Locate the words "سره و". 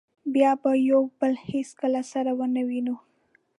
2.11-2.41